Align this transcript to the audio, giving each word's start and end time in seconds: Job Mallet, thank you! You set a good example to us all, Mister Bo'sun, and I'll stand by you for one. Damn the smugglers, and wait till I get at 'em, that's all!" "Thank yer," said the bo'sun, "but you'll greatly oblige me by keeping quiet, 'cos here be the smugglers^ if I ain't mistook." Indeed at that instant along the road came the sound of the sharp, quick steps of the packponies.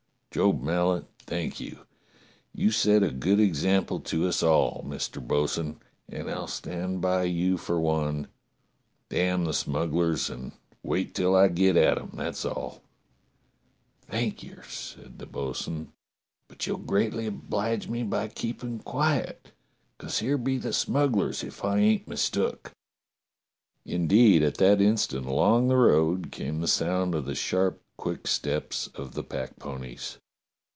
Job 0.33 0.61
Mallet, 0.63 1.03
thank 1.25 1.59
you! 1.59 1.79
You 2.55 2.71
set 2.71 3.03
a 3.03 3.11
good 3.11 3.37
example 3.37 3.99
to 3.99 4.25
us 4.29 4.41
all, 4.41 4.81
Mister 4.87 5.19
Bo'sun, 5.19 5.81
and 6.07 6.31
I'll 6.31 6.47
stand 6.47 7.01
by 7.01 7.23
you 7.23 7.57
for 7.57 7.81
one. 7.81 8.27
Damn 9.09 9.43
the 9.43 9.51
smugglers, 9.53 10.29
and 10.29 10.53
wait 10.83 11.13
till 11.13 11.35
I 11.35 11.49
get 11.49 11.75
at 11.75 11.97
'em, 11.97 12.11
that's 12.13 12.45
all!" 12.45 12.81
"Thank 14.09 14.41
yer," 14.41 14.63
said 14.69 15.19
the 15.19 15.25
bo'sun, 15.25 15.91
"but 16.47 16.65
you'll 16.65 16.77
greatly 16.77 17.27
oblige 17.27 17.89
me 17.89 18.01
by 18.03 18.29
keeping 18.29 18.79
quiet, 18.79 19.51
'cos 19.97 20.19
here 20.19 20.37
be 20.37 20.57
the 20.57 20.69
smugglers^ 20.69 21.43
if 21.43 21.65
I 21.65 21.79
ain't 21.79 22.07
mistook." 22.07 22.71
Indeed 23.85 24.43
at 24.43 24.55
that 24.59 24.79
instant 24.79 25.25
along 25.25 25.67
the 25.67 25.75
road 25.75 26.31
came 26.31 26.61
the 26.61 26.69
sound 26.69 27.15
of 27.15 27.25
the 27.25 27.35
sharp, 27.35 27.81
quick 27.97 28.25
steps 28.27 28.87
of 28.95 29.13
the 29.13 29.23
packponies. 29.23 30.17